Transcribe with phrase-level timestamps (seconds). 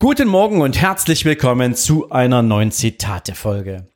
[0.00, 3.88] Guten Morgen und herzlich willkommen zu einer neuen Zitate-Folge.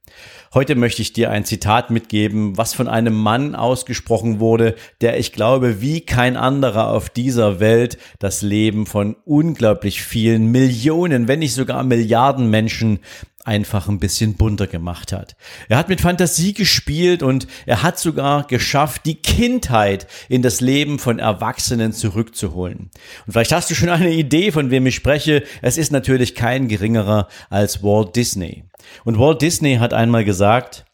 [0.52, 5.32] Heute möchte ich dir ein Zitat mitgeben, was von einem Mann ausgesprochen wurde, der ich
[5.32, 11.54] glaube, wie kein anderer auf dieser Welt das Leben von unglaublich vielen Millionen, wenn nicht
[11.54, 12.98] sogar Milliarden Menschen
[13.44, 15.36] einfach ein bisschen bunter gemacht hat.
[15.68, 20.98] Er hat mit Fantasie gespielt und er hat sogar geschafft, die Kindheit in das Leben
[20.98, 22.90] von Erwachsenen zurückzuholen.
[23.26, 25.42] Und vielleicht hast du schon eine Idee, von wem ich spreche.
[25.60, 28.64] Es ist natürlich kein geringerer als Walt Disney.
[29.04, 30.84] Und Walt Disney hat einmal gesagt,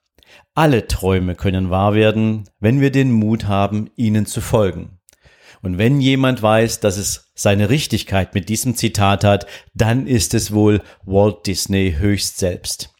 [0.55, 4.98] alle Träume können wahr werden, wenn wir den Mut haben, ihnen zu folgen.
[5.63, 10.53] Und wenn jemand weiß, dass es seine Richtigkeit mit diesem Zitat hat, dann ist es
[10.53, 12.91] wohl Walt Disney höchst selbst.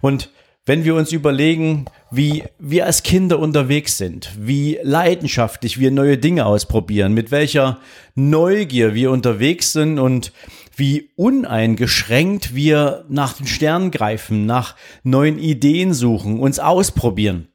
[0.00, 0.30] Und
[0.66, 6.46] wenn wir uns überlegen, wie wir als Kinder unterwegs sind, wie leidenschaftlich wir neue Dinge
[6.46, 7.80] ausprobieren, mit welcher
[8.14, 10.32] Neugier wir unterwegs sind und
[10.76, 17.48] wie uneingeschränkt wir nach den Sternen greifen, nach neuen Ideen suchen, uns ausprobieren,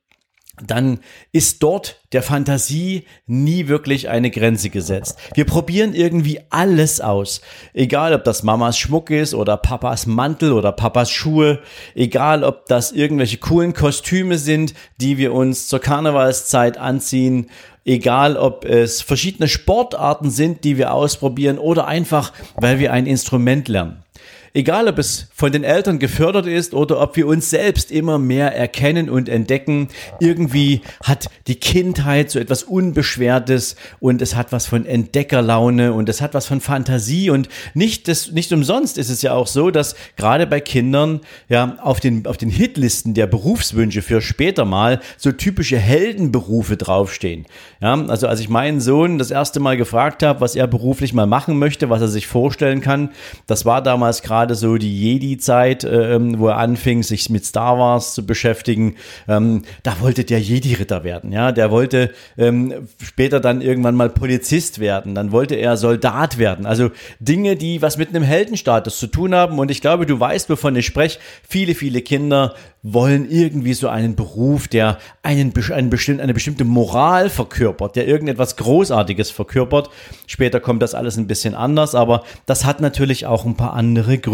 [0.65, 0.99] dann
[1.31, 5.17] ist dort der Fantasie nie wirklich eine Grenze gesetzt.
[5.33, 7.41] Wir probieren irgendwie alles aus.
[7.73, 11.59] Egal, ob das Mamas Schmuck ist oder Papas Mantel oder Papas Schuhe.
[11.95, 17.49] Egal, ob das irgendwelche coolen Kostüme sind, die wir uns zur Karnevalszeit anziehen.
[17.85, 23.67] Egal, ob es verschiedene Sportarten sind, die wir ausprobieren oder einfach, weil wir ein Instrument
[23.67, 24.03] lernen.
[24.53, 28.55] Egal, ob es von den Eltern gefördert ist oder ob wir uns selbst immer mehr
[28.55, 34.85] erkennen und entdecken, irgendwie hat die Kindheit so etwas Unbeschwertes und es hat was von
[34.85, 39.33] Entdeckerlaune und es hat was von Fantasie und nicht, das, nicht umsonst ist es ja
[39.33, 44.21] auch so, dass gerade bei Kindern ja auf den, auf den Hitlisten der Berufswünsche für
[44.21, 47.45] später mal so typische Heldenberufe draufstehen.
[47.81, 51.27] Ja, also als ich meinen Sohn das erste Mal gefragt habe, was er beruflich mal
[51.27, 53.11] machen möchte, was er sich vorstellen kann,
[53.45, 57.77] das war damals gerade gerade so die Jedi-Zeit, ähm, wo er anfing, sich mit Star
[57.77, 58.95] Wars zu beschäftigen,
[59.27, 64.79] ähm, da wollte der Jedi-Ritter werden, ja, der wollte ähm, später dann irgendwann mal Polizist
[64.79, 66.89] werden, dann wollte er Soldat werden, also
[67.19, 69.59] Dinge, die was mit einem Heldenstatus zu tun haben.
[69.59, 74.15] Und ich glaube, du weißt, wovon ich spreche, viele, viele Kinder wollen irgendwie so einen
[74.15, 79.89] Beruf, der einen, einen bestimmt, eine bestimmte Moral verkörpert, der irgendetwas Großartiges verkörpert.
[80.27, 84.17] Später kommt das alles ein bisschen anders, aber das hat natürlich auch ein paar andere
[84.17, 84.28] Gründe.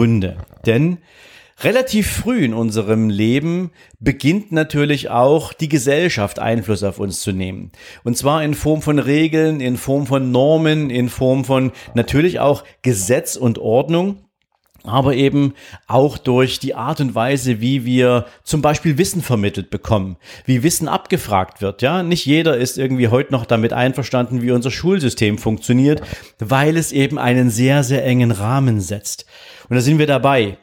[0.66, 1.00] Denn
[1.62, 7.72] Relativ früh in unserem Leben beginnt natürlich auch die Gesellschaft Einfluss auf uns zu nehmen.
[8.04, 12.66] Und zwar in Form von Regeln, in Form von Normen, in Form von natürlich auch
[12.82, 14.25] Gesetz und Ordnung
[14.88, 15.54] aber eben
[15.88, 20.88] auch durch die Art und Weise, wie wir zum Beispiel Wissen vermittelt bekommen, wie Wissen
[20.88, 21.82] abgefragt wird.
[21.82, 26.02] Ja, nicht jeder ist irgendwie heute noch damit einverstanden, wie unser Schulsystem funktioniert,
[26.40, 29.26] weil es eben einen sehr, sehr engen Rahmen setzt.
[29.70, 30.58] Und da sind wir dabei.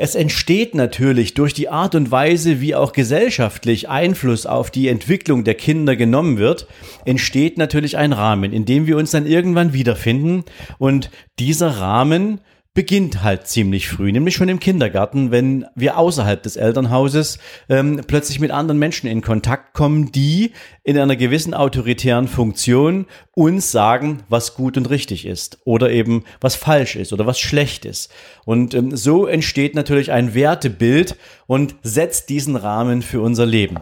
[0.00, 5.42] Es entsteht natürlich durch die Art und Weise, wie auch gesellschaftlich Einfluss auf die Entwicklung
[5.42, 6.68] der Kinder genommen wird,
[7.04, 10.44] entsteht natürlich ein Rahmen, in dem wir uns dann irgendwann wiederfinden.
[10.78, 12.40] Und dieser Rahmen
[12.78, 18.38] beginnt halt ziemlich früh, nämlich schon im Kindergarten, wenn wir außerhalb des Elternhauses ähm, plötzlich
[18.38, 20.52] mit anderen Menschen in Kontakt kommen, die
[20.84, 26.54] in einer gewissen autoritären Funktion uns sagen, was gut und richtig ist oder eben was
[26.54, 28.12] falsch ist oder was schlecht ist.
[28.44, 31.16] Und ähm, so entsteht natürlich ein Wertebild
[31.48, 33.80] und setzt diesen Rahmen für unser Leben.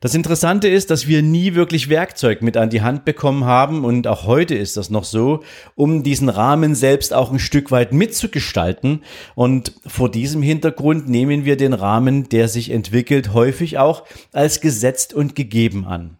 [0.00, 4.08] Das Interessante ist, dass wir nie wirklich Werkzeug mit an die Hand bekommen haben und
[4.08, 5.44] auch heute ist das noch so,
[5.76, 9.04] um diesen Rahmen selbst auch ein Stück weit mitzugestalten.
[9.36, 15.14] Und vor diesem Hintergrund nehmen wir den Rahmen, der sich entwickelt, häufig auch als gesetzt
[15.14, 16.16] und gegeben an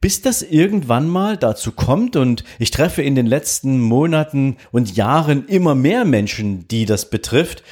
[0.00, 5.46] bis das irgendwann mal dazu kommt und ich treffe in den letzten Monaten und Jahren
[5.46, 7.62] immer mehr Menschen, die das betrifft,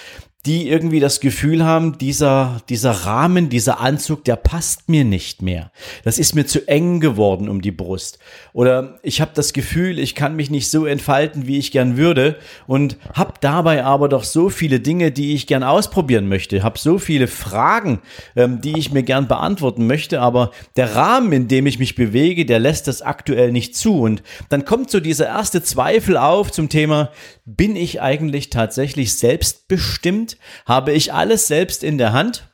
[0.46, 5.70] die irgendwie das Gefühl haben, dieser, dieser Rahmen, dieser Anzug, der passt mir nicht mehr.
[6.02, 8.18] Das ist mir zu eng geworden um die Brust.
[8.54, 12.36] Oder ich habe das Gefühl, ich kann mich nicht so entfalten, wie ich gern würde
[12.66, 16.98] und habe dabei aber doch so viele Dinge, die ich gern ausprobieren möchte, habe so
[16.98, 18.00] viele Fragen,
[18.34, 22.46] ähm, die ich mir gern beantworten möchte, aber der Rahmen, in dem ich mich bewege,
[22.46, 24.00] der lässt das aktuell nicht zu.
[24.00, 27.10] Und dann kommt so dieser erste Zweifel auf zum Thema,
[27.44, 30.29] bin ich eigentlich tatsächlich selbstbestimmt?
[30.66, 32.50] Habe ich alles selbst in der Hand?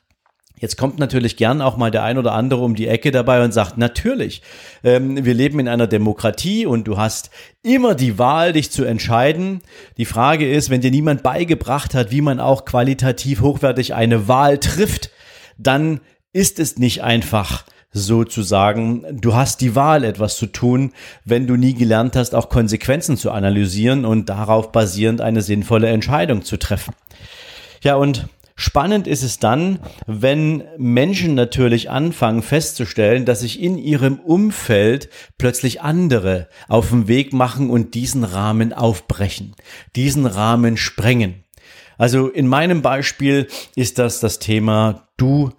[0.59, 3.53] Jetzt kommt natürlich gern auch mal der ein oder andere um die Ecke dabei und
[3.53, 4.41] sagt, natürlich,
[4.83, 7.31] ähm, wir leben in einer Demokratie und du hast
[7.63, 9.61] immer die Wahl, dich zu entscheiden.
[9.99, 14.57] Die Frage ist, wenn dir niemand beigebracht hat, wie man auch qualitativ hochwertig eine Wahl
[14.59, 15.11] trifft,
[15.59, 16.01] dann
[16.33, 20.93] ist es nicht einfach sozusagen, du hast die Wahl, etwas zu tun,
[21.25, 26.43] wenn du nie gelernt hast, auch Konsequenzen zu analysieren und darauf basierend eine sinnvolle Entscheidung
[26.43, 26.95] zu treffen.
[27.87, 28.27] Ja, und
[28.59, 35.83] Spannend ist es dann, wenn Menschen natürlich anfangen festzustellen, dass sich in ihrem Umfeld plötzlich
[35.83, 39.55] andere auf den Weg machen und diesen Rahmen aufbrechen,
[39.95, 41.45] diesen Rahmen sprengen.
[41.99, 45.51] Also in meinem Beispiel ist das das Thema, du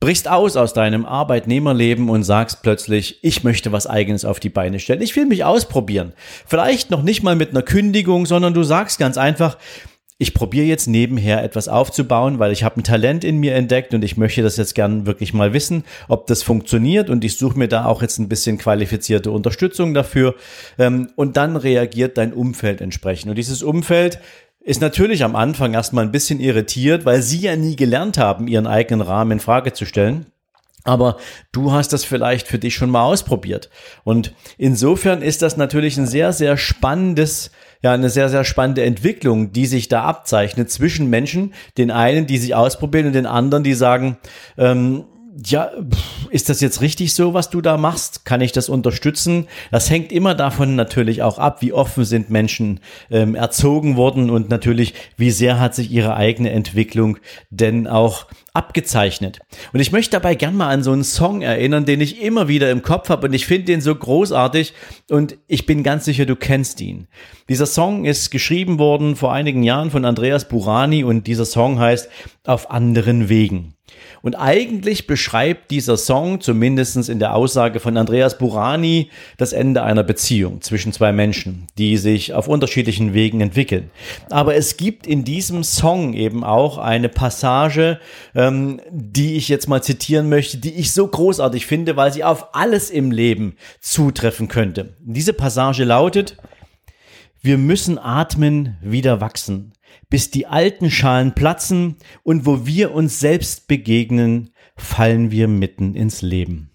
[0.00, 4.80] brichst aus aus deinem Arbeitnehmerleben und sagst plötzlich, ich möchte was eigenes auf die Beine
[4.80, 5.02] stellen.
[5.02, 6.14] Ich will mich ausprobieren.
[6.46, 9.58] Vielleicht noch nicht mal mit einer Kündigung, sondern du sagst ganz einfach,
[10.18, 14.02] ich probiere jetzt nebenher etwas aufzubauen, weil ich habe ein Talent in mir entdeckt und
[14.02, 17.68] ich möchte das jetzt gern wirklich mal wissen, ob das funktioniert und ich suche mir
[17.68, 20.34] da auch jetzt ein bisschen qualifizierte Unterstützung dafür
[20.78, 23.28] ähm, und dann reagiert dein Umfeld entsprechend.
[23.28, 24.18] Und dieses Umfeld
[24.60, 28.66] ist natürlich am Anfang erstmal ein bisschen irritiert, weil sie ja nie gelernt haben, ihren
[28.66, 30.26] eigenen Rahmen in Frage zu stellen.
[30.82, 31.18] Aber
[31.52, 33.70] du hast das vielleicht für dich schon mal ausprobiert.
[34.04, 37.50] Und insofern ist das natürlich ein sehr, sehr spannendes
[37.82, 42.38] ja eine sehr, sehr spannende Entwicklung, die sich da abzeichnet zwischen Menschen, den einen, die
[42.38, 44.18] sich ausprobieren und den anderen, die sagen,
[44.58, 45.04] ähm,
[45.44, 45.70] ja,
[46.30, 48.24] ist das jetzt richtig so, was du da machst?
[48.24, 49.48] Kann ich das unterstützen?
[49.70, 52.80] Das hängt immer davon natürlich auch ab, wie offen sind Menschen
[53.10, 57.18] ähm, erzogen worden und natürlich, wie sehr hat sich ihre eigene Entwicklung
[57.50, 59.40] denn auch abgezeichnet.
[59.72, 62.70] Und ich möchte dabei gern mal an so einen Song erinnern, den ich immer wieder
[62.70, 64.72] im Kopf habe und ich finde den so großartig
[65.10, 67.08] und ich bin ganz sicher, du kennst ihn.
[67.48, 72.08] Dieser Song ist geschrieben worden vor einigen Jahren von Andreas Burani und dieser Song heißt
[72.44, 73.75] Auf anderen Wegen.
[74.26, 80.02] Und eigentlich beschreibt dieser Song, zumindestens in der Aussage von Andreas Burani, das Ende einer
[80.02, 83.88] Beziehung zwischen zwei Menschen, die sich auf unterschiedlichen Wegen entwickeln.
[84.28, 88.00] Aber es gibt in diesem Song eben auch eine Passage,
[88.34, 92.52] ähm, die ich jetzt mal zitieren möchte, die ich so großartig finde, weil sie auf
[92.52, 94.96] alles im Leben zutreffen könnte.
[95.04, 96.36] Diese Passage lautet,
[97.42, 99.72] wir müssen atmen, wieder wachsen
[100.08, 106.22] bis die alten Schalen platzen und wo wir uns selbst begegnen, fallen wir mitten ins
[106.22, 106.70] Leben.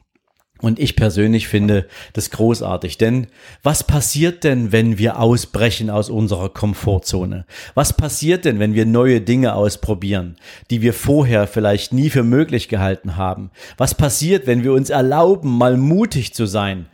[0.62, 3.28] Und ich persönlich finde das großartig, denn
[3.63, 7.46] was passiert denn, wenn wir ausbrechen aus unserer Komfortzone?
[7.74, 10.38] Was passiert denn, wenn wir neue Dinge ausprobieren,
[10.69, 13.50] die wir vorher vielleicht nie für möglich gehalten haben?
[13.78, 16.86] Was passiert, wenn wir uns erlauben, mal mutig zu sein?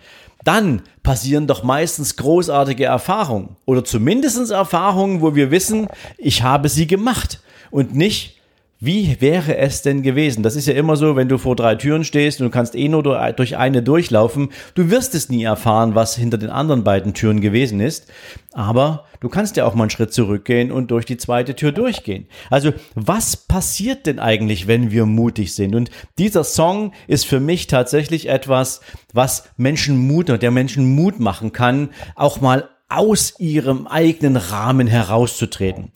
[0.48, 6.88] Dann passieren doch meistens großartige Erfahrungen oder zumindest Erfahrungen, wo wir wissen, ich habe sie
[6.88, 8.37] gemacht und nicht,
[8.80, 10.44] wie wäre es denn gewesen?
[10.44, 12.88] Das ist ja immer so, wenn du vor drei Türen stehst und du kannst eh
[12.88, 14.50] nur durch eine durchlaufen.
[14.76, 18.08] Du wirst es nie erfahren, was hinter den anderen beiden Türen gewesen ist.
[18.54, 22.28] Aber du kannst ja auch mal einen Schritt zurückgehen und durch die zweite Tür durchgehen.
[22.52, 25.74] Also was passiert denn eigentlich, wenn wir mutig sind?
[25.74, 25.90] Und
[26.20, 28.82] dieser Song ist für mich tatsächlich etwas,
[29.12, 34.88] was Menschen Mut und der Menschen Mut machen kann, auch mal aus ihrem eigenen Rahmen
[34.88, 35.92] herauszutreten.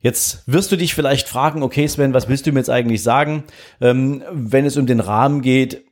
[0.00, 3.44] Jetzt wirst du dich vielleicht fragen, okay Sven, was willst du mir jetzt eigentlich sagen,
[3.80, 5.84] ähm, wenn es um den Rahmen geht?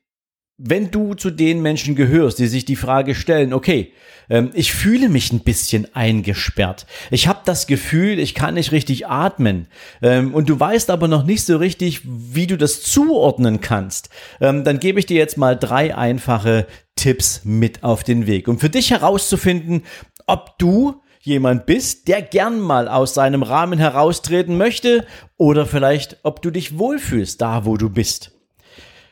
[0.58, 3.92] Wenn du zu den Menschen gehörst, die sich die Frage stellen, okay,
[4.30, 6.86] ähm, ich fühle mich ein bisschen eingesperrt.
[7.10, 9.66] Ich habe das Gefühl, ich kann nicht richtig atmen.
[10.02, 14.08] Ähm, und du weißt aber noch nicht so richtig, wie du das zuordnen kannst.
[14.40, 18.58] Ähm, dann gebe ich dir jetzt mal drei einfache Tipps mit auf den Weg, um
[18.58, 19.82] für dich herauszufinden,
[20.26, 25.06] ob du jemand bist, der gern mal aus seinem Rahmen heraustreten möchte
[25.37, 28.33] oder vielleicht, ob du dich wohlfühlst da, wo du bist.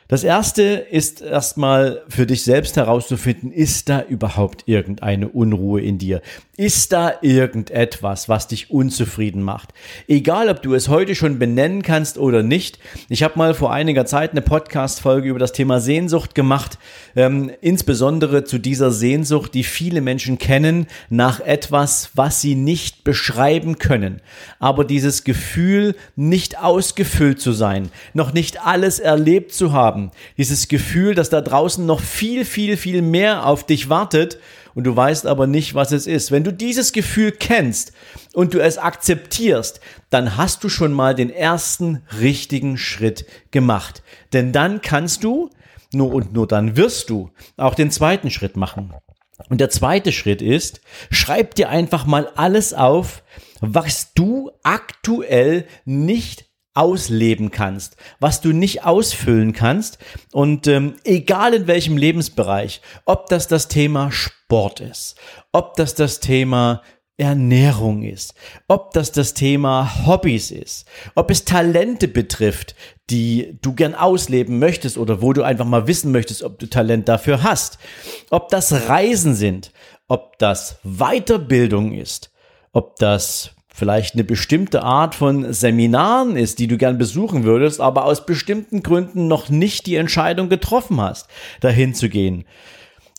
[0.07, 6.21] Das erste ist erstmal für dich selbst herauszufinden, ist da überhaupt irgendeine Unruhe in dir?
[6.57, 9.71] Ist da irgendetwas, was dich unzufrieden macht?
[10.07, 12.79] Egal, ob du es heute schon benennen kannst oder nicht.
[13.09, 16.79] Ich habe mal vor einiger Zeit eine Podcast-Folge über das Thema Sehnsucht gemacht,
[17.17, 23.79] ähm, insbesondere zu dieser Sehnsucht, die viele Menschen kennen, nach etwas, was sie nicht beschreiben
[23.79, 24.21] können.
[24.61, 31.17] Aber dieses Gefühl, nicht ausgefüllt zu sein, noch nicht alles erlebt zu haben, dieses Gefühl,
[31.17, 34.39] dass da draußen noch viel, viel, viel mehr auf dich wartet,
[34.75, 36.31] und du weißt aber nicht, was es ist.
[36.31, 37.93] Wenn du dieses Gefühl kennst
[38.33, 44.03] und du es akzeptierst, dann hast du schon mal den ersten richtigen Schritt gemacht.
[44.33, 45.51] Denn dann kannst du,
[45.93, 48.93] nur und nur dann wirst du auch den zweiten Schritt machen.
[49.49, 53.23] Und der zweite Schritt ist, schreib dir einfach mal alles auf,
[53.61, 59.99] was du aktuell nicht ausleben kannst, was du nicht ausfüllen kannst.
[60.33, 65.17] Und ähm, egal in welchem Lebensbereich, ob das das Thema Sport ist,
[65.53, 66.83] ob das das Thema
[67.17, 68.35] Ernährung ist,
[68.67, 72.75] ob das das Thema Hobbys ist, ob es Talente betrifft,
[73.09, 77.09] die du gern ausleben möchtest oder wo du einfach mal wissen möchtest, ob du Talent
[77.09, 77.79] dafür hast,
[78.31, 79.73] ob das Reisen sind,
[80.09, 82.33] ob das Weiterbildung ist,
[82.73, 88.05] ob das vielleicht eine bestimmte Art von Seminaren ist, die du gern besuchen würdest, aber
[88.05, 91.27] aus bestimmten Gründen noch nicht die Entscheidung getroffen hast,
[91.61, 92.45] dahin zu gehen.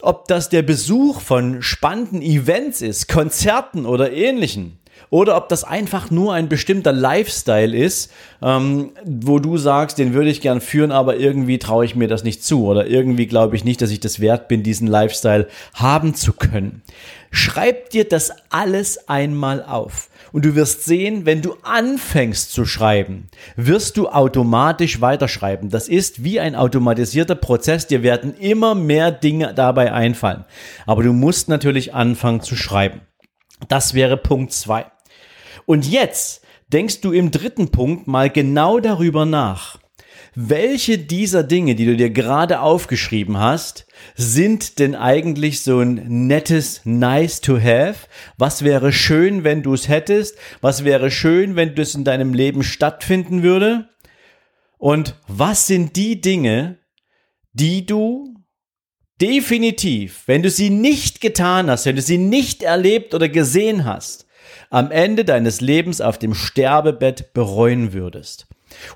[0.02, 6.10] Ob das der Besuch von spannenden Events ist, Konzerten oder ähnlichen oder ob das einfach
[6.10, 11.18] nur ein bestimmter Lifestyle ist, ähm, wo du sagst, den würde ich gern führen, aber
[11.18, 14.22] irgendwie traue ich mir das nicht zu oder irgendwie glaube ich nicht, dass ich das
[14.22, 16.82] wert bin, diesen Lifestyle haben zu können.
[17.30, 20.10] Schreib dir das alles einmal auf.
[20.36, 25.70] Und du wirst sehen, wenn du anfängst zu schreiben, wirst du automatisch weiterschreiben.
[25.70, 27.88] Das ist wie ein automatisierter Prozess.
[27.88, 30.44] Dir werden immer mehr Dinge dabei einfallen.
[30.86, 33.00] Aber du musst natürlich anfangen zu schreiben.
[33.70, 34.88] Das wäre Punkt zwei.
[35.66, 39.80] Und jetzt denkst du im dritten Punkt mal genau darüber nach.
[40.36, 46.82] Welche dieser Dinge, die du dir gerade aufgeschrieben hast, sind denn eigentlich so ein nettes
[46.84, 48.08] Nice to have?
[48.38, 50.38] Was wäre schön, wenn du es hättest?
[50.60, 53.88] Was wäre schön, wenn das in deinem Leben stattfinden würde?
[54.78, 56.80] Und was sind die Dinge,
[57.54, 58.36] die du
[59.22, 64.28] definitiv, wenn du sie nicht getan hast, wenn du sie nicht erlebt oder gesehen hast,
[64.70, 68.48] am Ende deines Lebens auf dem Sterbebett bereuen würdest.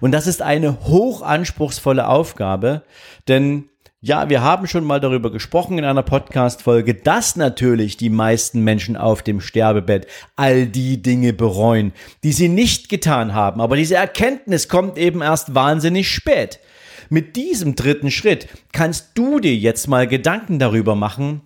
[0.02, 2.84] Und das ist eine hochanspruchsvolle Aufgabe,
[3.28, 3.70] denn
[4.02, 8.96] ja, wir haben schon mal darüber gesprochen in einer Podcast-Folge, dass natürlich die meisten Menschen
[8.96, 10.08] auf dem Sterbebett
[10.38, 11.92] all die Dinge bereuen,
[12.24, 13.60] die sie nicht getan haben.
[13.60, 16.62] Aber diese Erkenntnis kommt eben erst wahnsinnig spät.
[17.10, 21.42] Mit diesem dritten Schritt kannst du dir jetzt mal Gedanken darüber machen,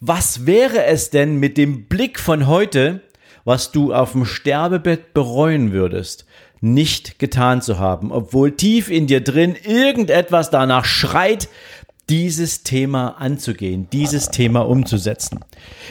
[0.00, 3.02] was wäre es denn mit dem Blick von heute,
[3.44, 6.24] was du auf dem Sterbebett bereuen würdest,
[6.60, 11.48] nicht getan zu haben, obwohl tief in dir drin irgendetwas danach schreit,
[12.08, 15.40] dieses Thema anzugehen, dieses Thema umzusetzen.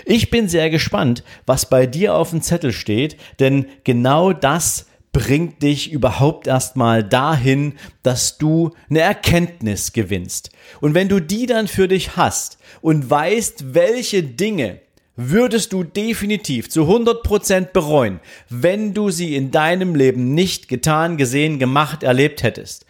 [0.06, 5.64] Ich bin sehr gespannt, was bei dir auf dem Zettel steht, denn genau das bringt
[5.64, 10.52] dich überhaupt erstmal dahin, dass du eine Erkenntnis gewinnst.
[10.82, 14.80] Und wenn du die dann für dich hast und weißt, welche Dinge
[15.18, 21.60] würdest du definitiv zu 100% bereuen, wenn du sie in deinem Leben nicht getan, gesehen,
[21.60, 22.86] gemacht, erlebt hättest.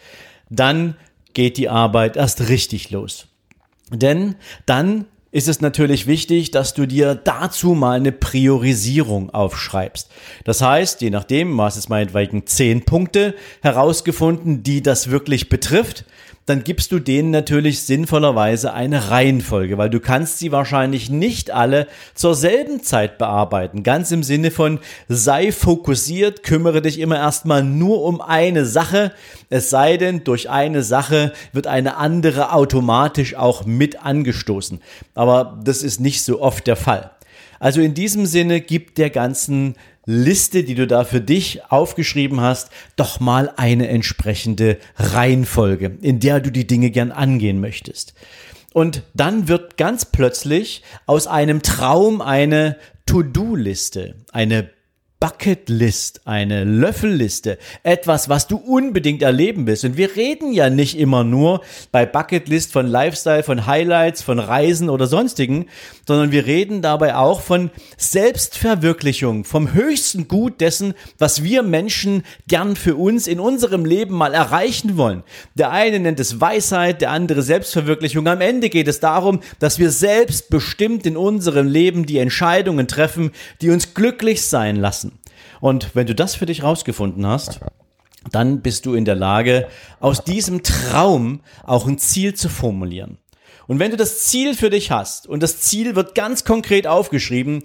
[0.49, 0.95] Dann
[1.33, 3.27] geht die Arbeit erst richtig los.
[3.91, 10.09] Denn dann ist es natürlich wichtig, dass du dir dazu mal eine Priorisierung aufschreibst.
[10.45, 16.05] Das heißt, je nachdem, was es meinetwegen zehn Punkte herausgefunden, die das wirklich betrifft,
[16.47, 21.87] dann gibst du denen natürlich sinnvollerweise eine Reihenfolge, weil du kannst sie wahrscheinlich nicht alle
[22.15, 23.83] zur selben Zeit bearbeiten.
[23.83, 29.11] Ganz im Sinne von sei fokussiert, kümmere dich immer erstmal nur um eine Sache,
[29.49, 34.79] es sei denn, durch eine Sache wird eine andere automatisch auch mit angestoßen.
[35.15, 37.11] Aber das ist nicht so oft der Fall.
[37.59, 39.75] Also in diesem Sinne gibt der ganzen
[40.09, 46.39] Liste, die du da für dich aufgeschrieben hast, doch mal eine entsprechende Reihenfolge, in der
[46.39, 48.13] du die Dinge gern angehen möchtest.
[48.73, 54.69] Und dann wird ganz plötzlich aus einem Traum eine To-Do-Liste, eine
[55.19, 59.83] Bucketlist, eine Löffelliste, etwas, was du unbedingt erleben willst.
[59.83, 64.91] Und wir reden ja nicht immer nur bei Bucketlist von Lifestyle, von Highlights, von Reisen
[64.91, 65.65] oder sonstigen,
[66.07, 72.75] sondern wir reden dabei auch von Selbstverwirklichung, vom höchsten Gut dessen, was wir Menschen gern
[72.75, 75.23] für uns in unserem Leben mal erreichen wollen.
[75.55, 78.27] Der eine nennt es Weisheit, der andere Selbstverwirklichung.
[78.27, 83.31] Am Ende geht es darum, dass wir selbstbestimmt in unserem Leben die Entscheidungen treffen,
[83.61, 85.06] die uns glücklich sein lassen.
[85.59, 87.59] Und wenn du das für dich rausgefunden hast,
[88.31, 89.67] dann bist du in der Lage,
[89.99, 93.17] aus diesem Traum auch ein Ziel zu formulieren.
[93.67, 97.63] Und wenn du das Ziel für dich hast und das Ziel wird ganz konkret aufgeschrieben,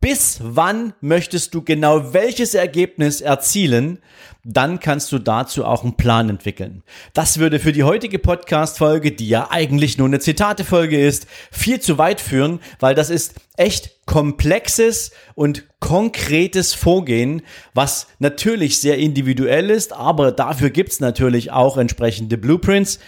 [0.00, 3.98] bis wann möchtest du genau welches Ergebnis erzielen,
[4.48, 6.84] dann kannst du dazu auch einen Plan entwickeln.
[7.14, 11.98] Das würde für die heutige Podcast-Folge, die ja eigentlich nur eine Zitate-Folge ist, viel zu
[11.98, 17.42] weit führen, weil das ist echt komplexes und konkretes Vorgehen,
[17.74, 23.00] was natürlich sehr individuell ist, aber dafür gibt's natürlich auch entsprechende Blueprints.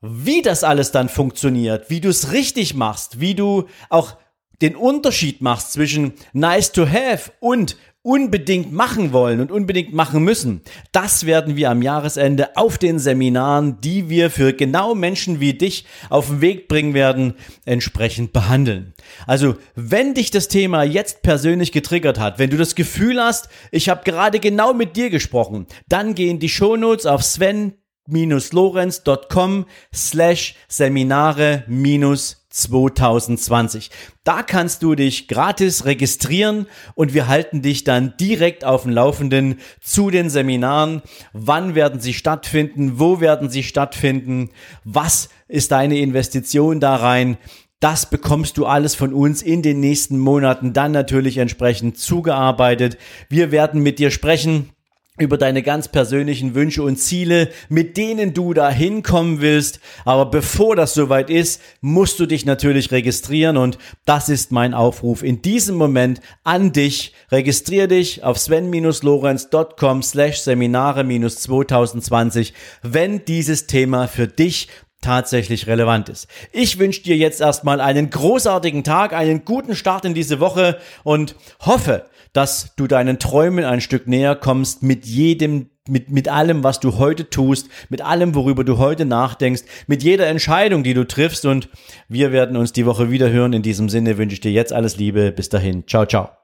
[0.00, 4.16] Wie das alles dann funktioniert, wie du es richtig machst, wie du auch
[4.62, 7.76] den Unterschied machst zwischen nice to have und
[8.08, 10.62] unbedingt machen wollen und unbedingt machen müssen,
[10.92, 15.84] das werden wir am Jahresende auf den Seminaren, die wir für genau Menschen wie dich
[16.08, 17.34] auf den Weg bringen werden,
[17.66, 18.94] entsprechend behandeln.
[19.26, 23.90] Also, wenn dich das Thema jetzt persönlich getriggert hat, wenn du das Gefühl hast, ich
[23.90, 31.64] habe gerade genau mit dir gesprochen, dann geh in die Shownotes auf sven-lorenz.com slash Seminare
[31.66, 33.90] minus 2020.
[34.24, 39.60] Da kannst du dich gratis registrieren und wir halten dich dann direkt auf dem Laufenden
[39.80, 41.02] zu den Seminaren.
[41.32, 42.98] Wann werden sie stattfinden?
[42.98, 44.50] Wo werden sie stattfinden?
[44.84, 47.38] Was ist deine Investition da rein?
[47.80, 52.98] Das bekommst du alles von uns in den nächsten Monaten dann natürlich entsprechend zugearbeitet.
[53.28, 54.70] Wir werden mit dir sprechen
[55.18, 59.80] über deine ganz persönlichen Wünsche und Ziele, mit denen du da hinkommen willst.
[60.04, 65.22] Aber bevor das soweit ist, musst du dich natürlich registrieren und das ist mein Aufruf
[65.22, 67.14] in diesem Moment an dich.
[67.30, 74.68] Registrier dich auf sven-lorenz.com slash Seminare-2020, wenn dieses Thema für dich
[75.00, 76.28] tatsächlich relevant ist.
[76.52, 81.36] Ich wünsche dir jetzt erstmal einen großartigen Tag, einen guten Start in diese Woche und
[81.60, 86.80] hoffe, dass du deinen Träumen ein Stück näher kommst mit jedem mit, mit allem, was
[86.80, 91.46] du heute tust, mit allem, worüber du heute nachdenkst, mit jeder Entscheidung, die du triffst.
[91.46, 91.68] Und
[92.08, 93.54] wir werden uns die Woche wieder hören.
[93.54, 95.32] In diesem Sinne wünsche ich dir jetzt alles Liebe.
[95.32, 95.86] Bis dahin.
[95.86, 96.37] Ciao, ciao.